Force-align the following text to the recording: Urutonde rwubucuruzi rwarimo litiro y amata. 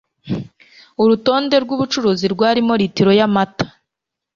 Urutonde 1.03 1.55
rwubucuruzi 1.63 2.25
rwarimo 2.33 2.73
litiro 2.81 3.11
y 3.19 3.21
amata. 3.27 3.65